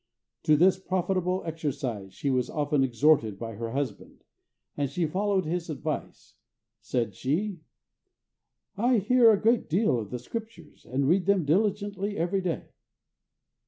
To 0.45 0.55
this 0.57 0.79
profitable 0.79 1.43
exercise 1.45 2.11
she 2.15 2.31
was 2.31 2.49
often 2.49 2.83
exhorted 2.83 3.37
by 3.37 3.53
her 3.53 3.69
husband, 3.73 4.23
and 4.75 4.89
she 4.89 5.05
followed 5.05 5.45
his 5.45 5.69
advice. 5.69 6.37
Said 6.79 7.13
she, 7.13 7.59
"I 8.75 8.97
hear 8.97 9.31
a 9.31 9.39
great 9.39 9.69
deal 9.69 9.99
of 9.99 10.09
the 10.09 10.17
Scriptures, 10.17 10.87
and 10.87 11.07
read 11.07 11.27
them 11.27 11.45
diligently 11.45 12.17
every 12.17 12.41
day." 12.41 12.69